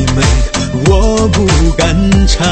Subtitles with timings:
[0.00, 0.24] 你们，
[0.86, 1.94] 我不敢
[2.26, 2.48] 唱，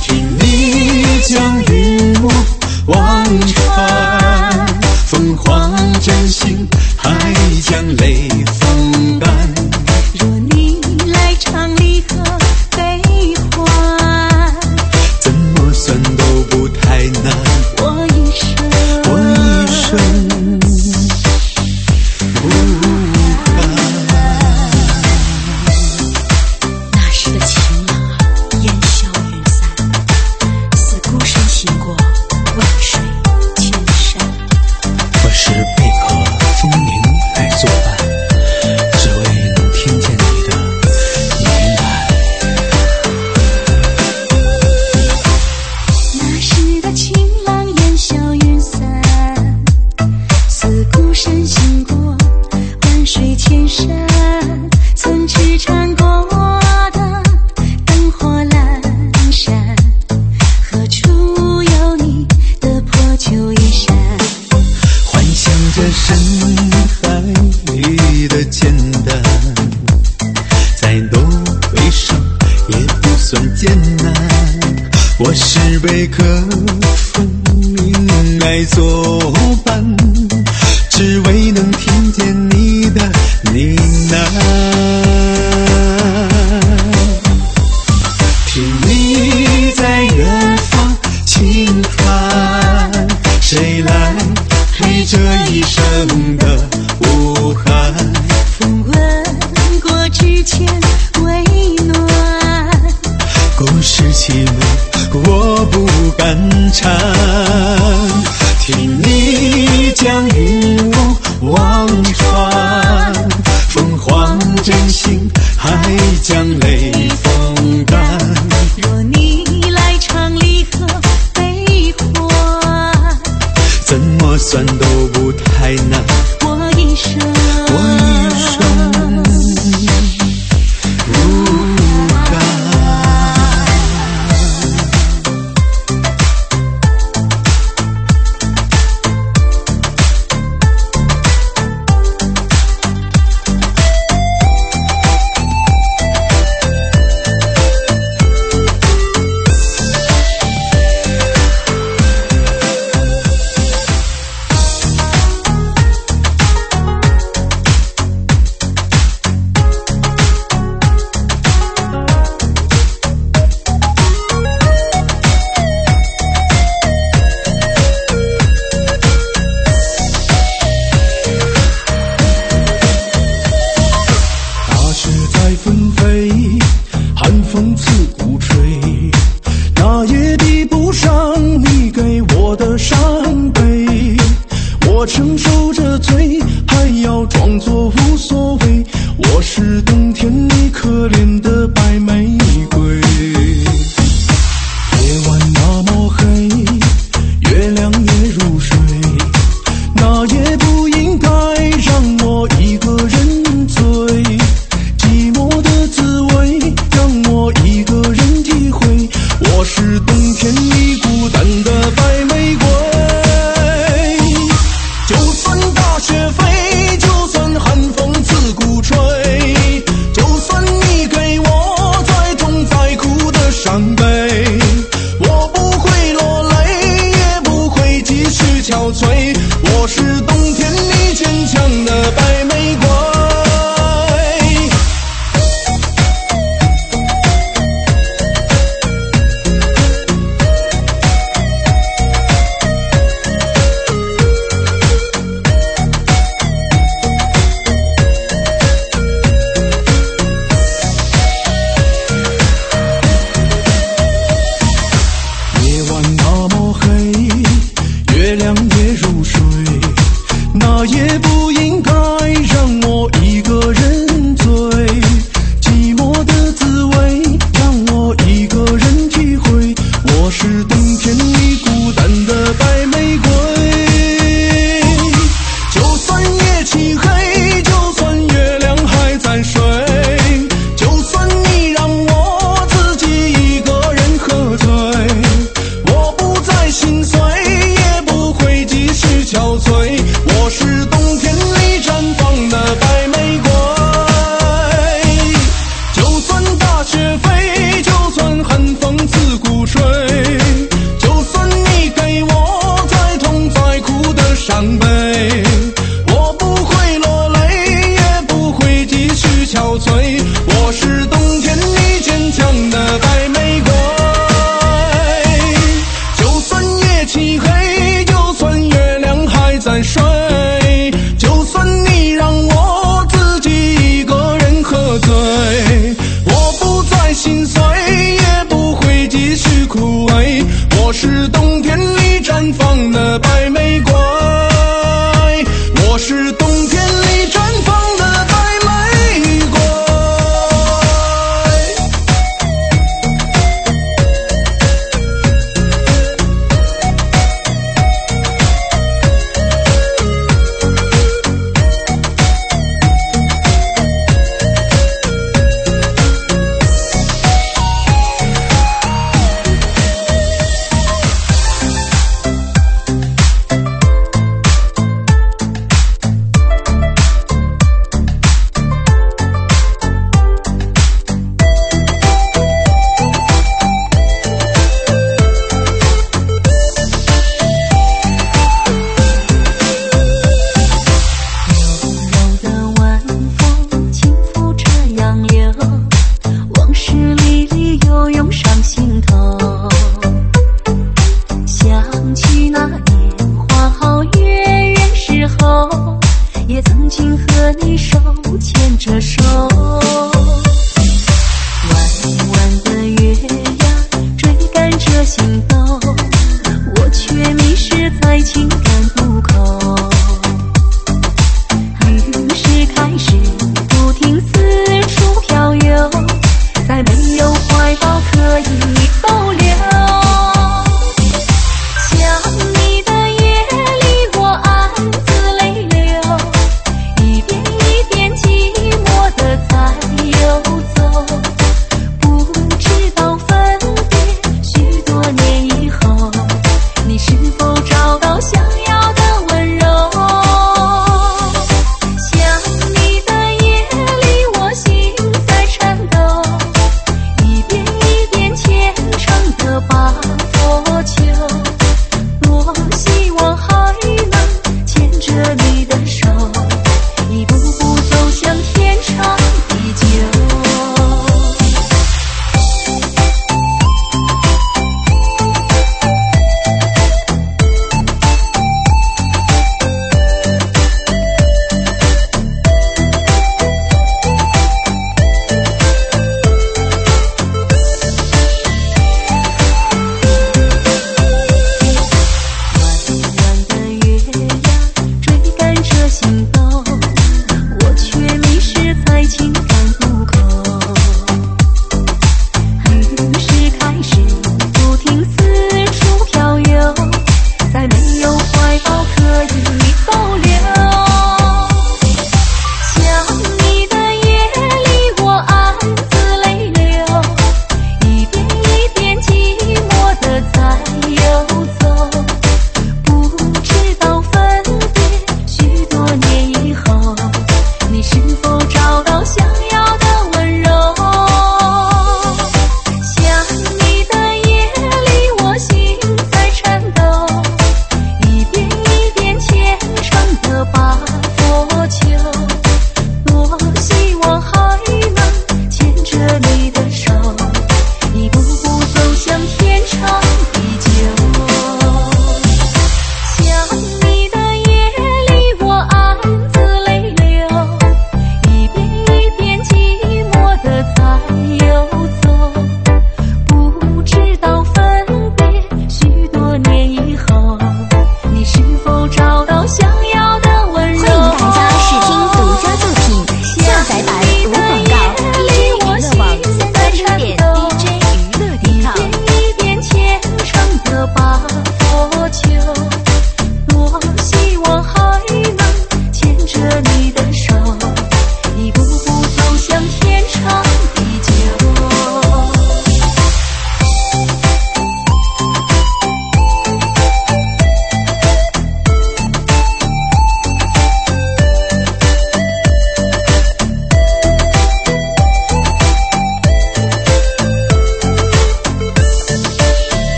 [0.00, 2.32] 听你将日暮
[2.86, 4.66] 望穿，
[5.06, 7.10] 疯狂真心还
[7.60, 8.26] 将泪。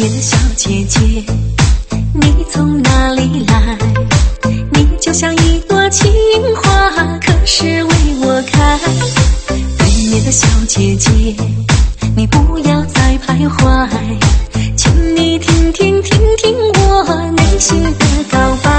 [0.00, 0.98] 对面的小姐姐，
[2.14, 3.76] 你从哪里来？
[4.72, 6.10] 你就像一朵情
[6.56, 8.80] 花，可是为我开。
[9.76, 11.10] 对面的小姐姐，
[12.16, 13.90] 你不要再徘徊，
[14.74, 17.90] 请你听听听听我内心的
[18.30, 18.69] 告白。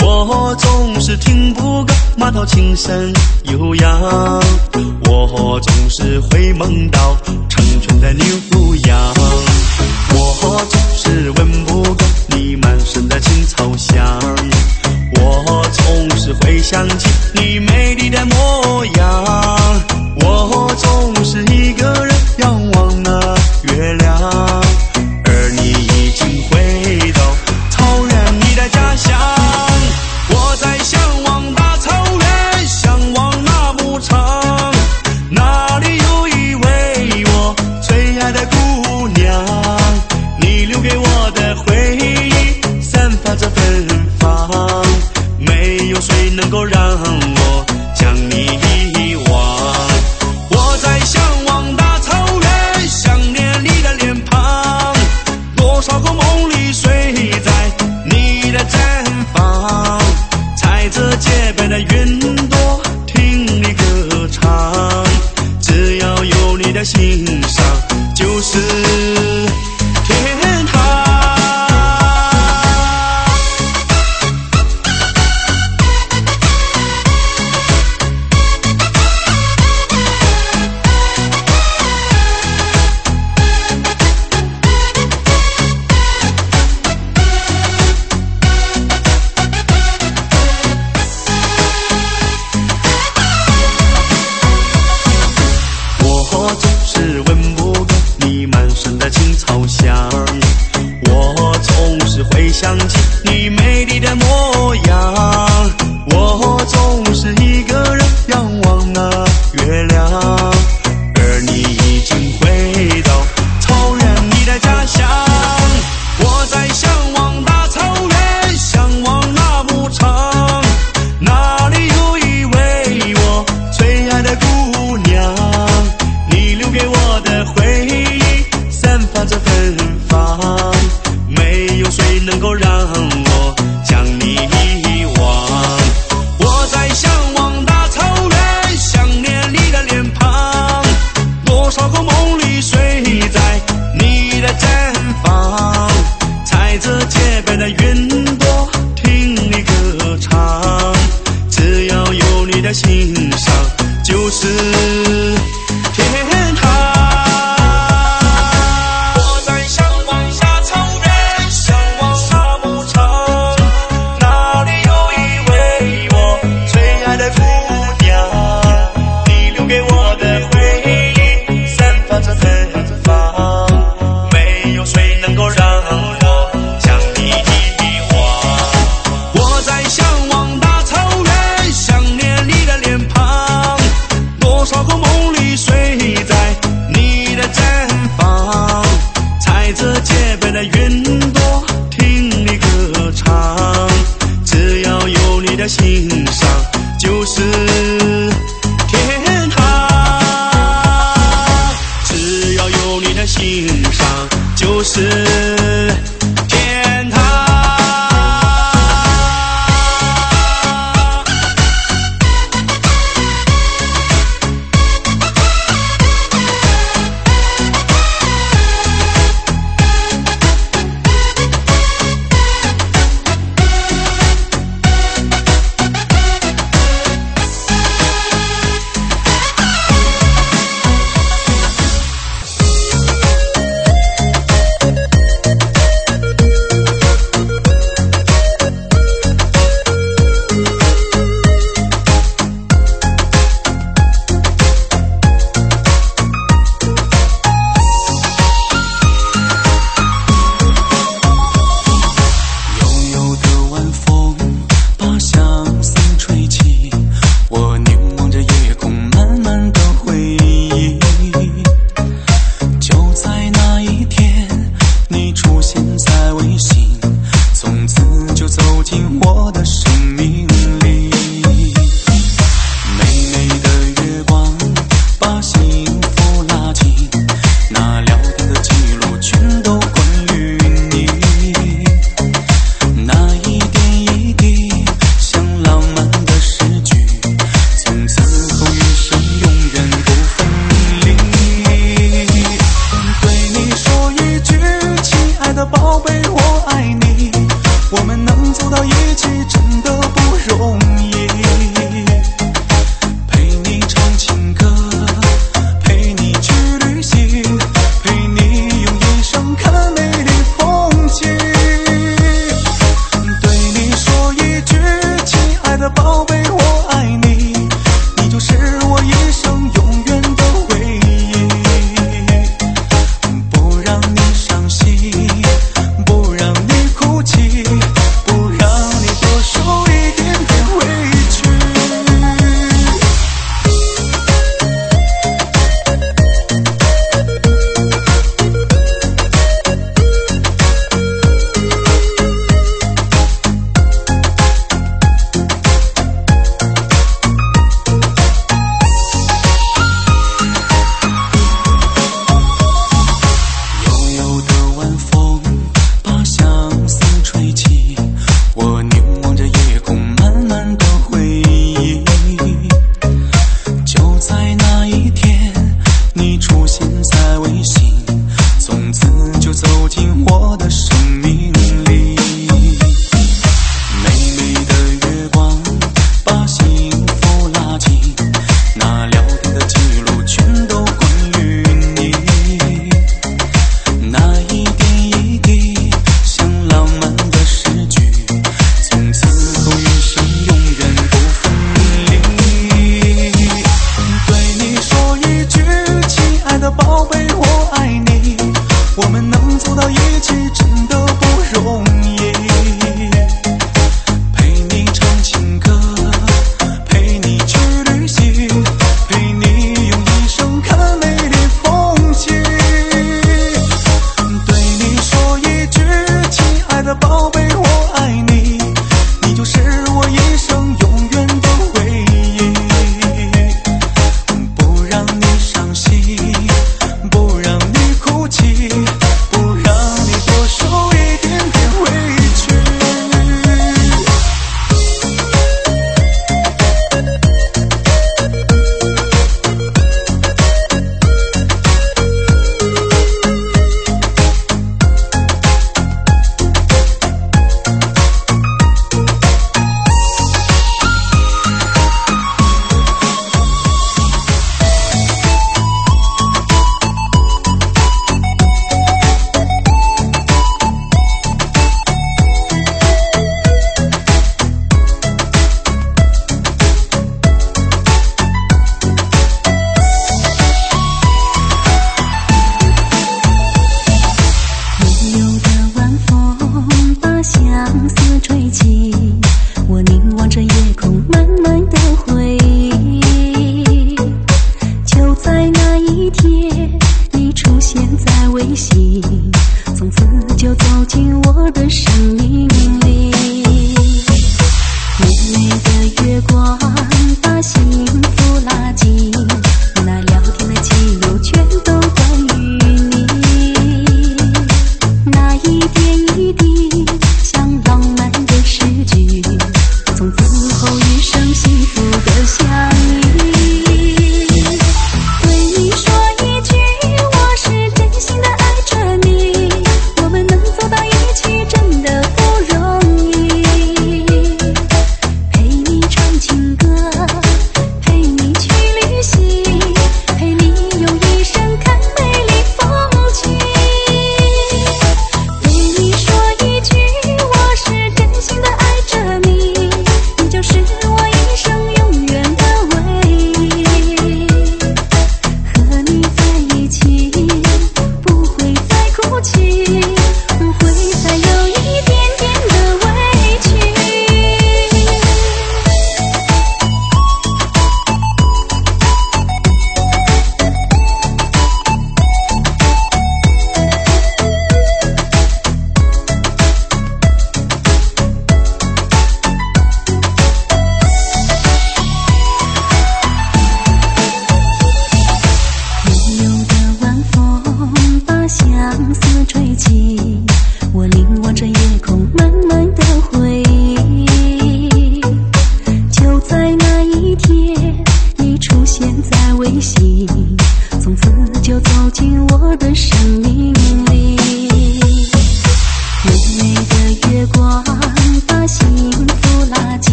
[0.00, 3.12] 我总是听不够马头琴声
[3.44, 4.00] 悠扬，
[5.04, 7.16] 我总是会梦到
[7.48, 8.26] 成群的牛
[8.86, 9.14] 羊，
[10.14, 11.96] 我总是闻不够
[12.28, 14.20] 你满身的青草香，
[15.16, 19.24] 我总是会想起你美丽的模样，
[20.20, 23.10] 我总是一个人仰望那
[23.72, 24.17] 月亮。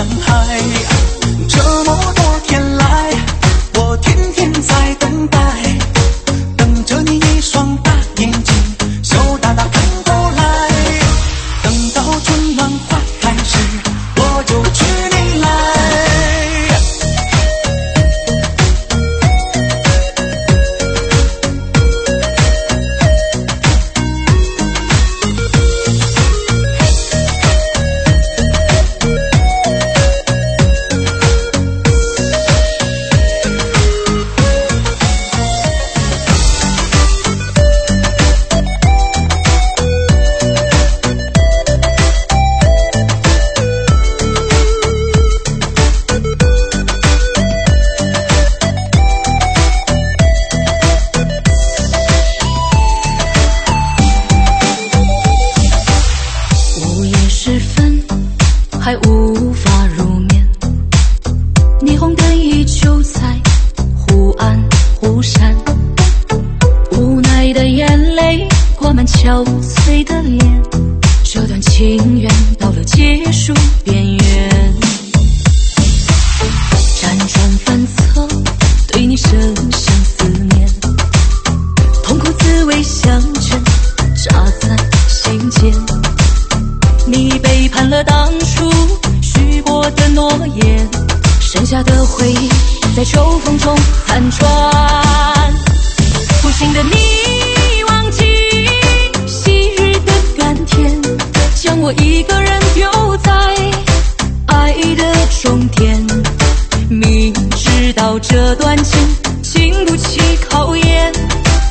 [0.00, 0.59] 男孩。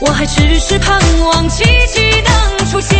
[0.09, 2.97] 我还痴痴盼望奇迹能出现。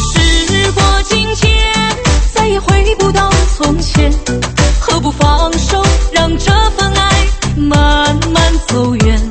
[0.00, 1.48] 时过境迁
[2.34, 4.12] 再也回不到从前。
[4.80, 5.80] 何不放手
[6.10, 9.30] 让这份爱慢慢走远。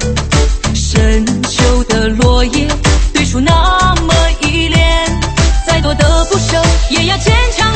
[0.74, 2.70] 深秋的落叶
[3.14, 5.20] 对树那么依恋。
[5.68, 7.71] 再多的不舍也要坚强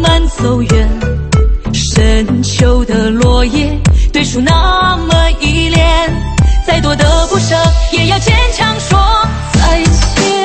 [0.00, 0.88] 慢走远
[1.72, 3.78] 深秋的落叶
[4.12, 6.10] 对树那么依恋
[6.66, 7.54] 再多的不舍
[7.92, 8.98] 也要坚强说
[9.54, 10.35] 再见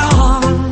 [0.00, 0.69] song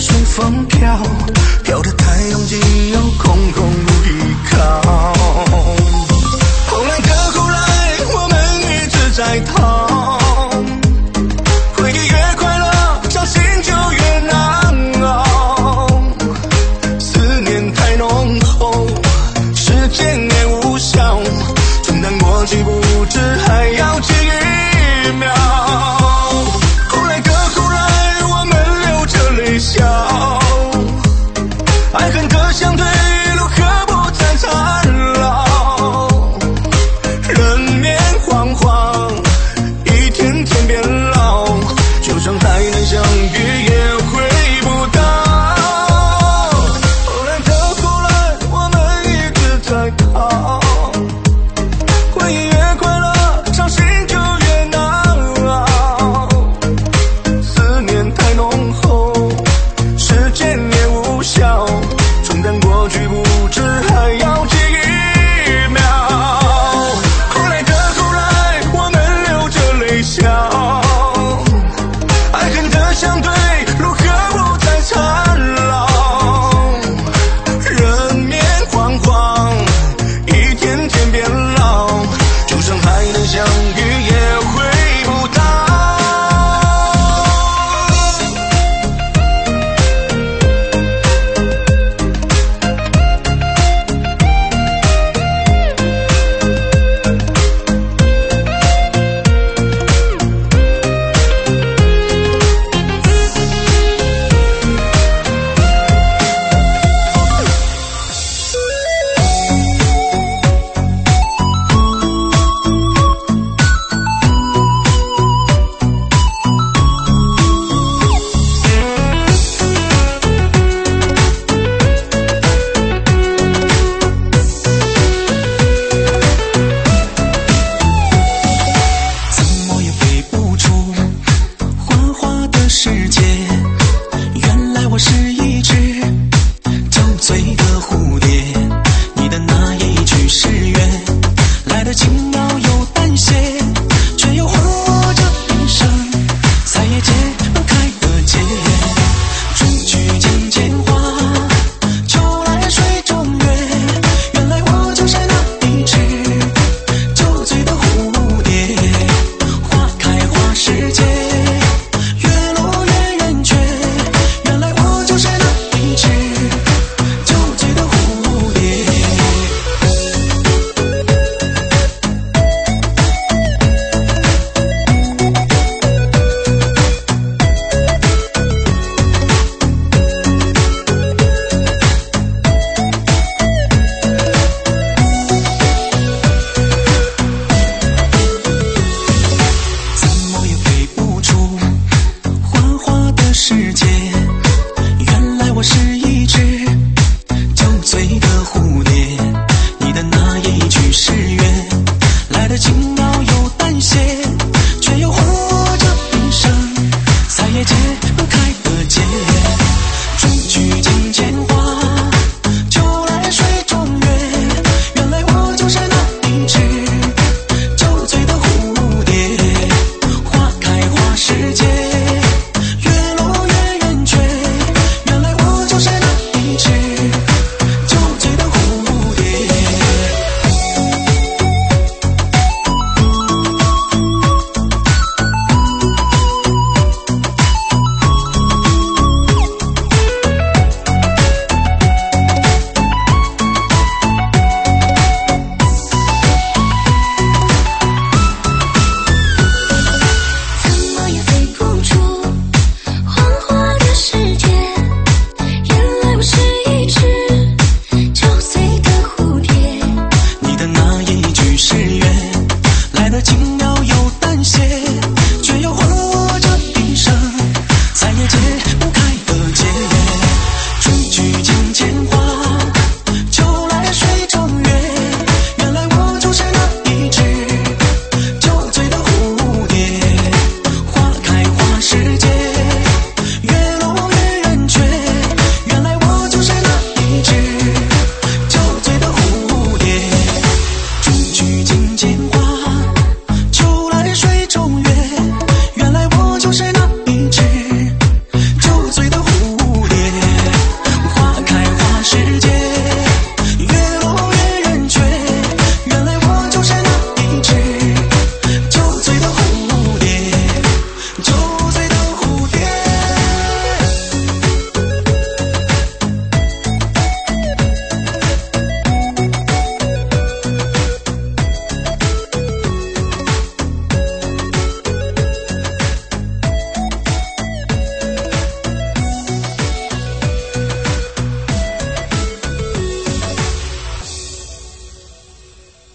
[0.00, 0.98] 随风飘，
[1.62, 4.82] 飘得太拥挤，又空空无依靠。
[6.66, 7.58] 后来的后来，
[8.12, 9.73] 我们一直在逃。